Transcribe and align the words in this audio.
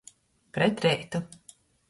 Pret 0.55 0.81
reitu. 0.87 1.23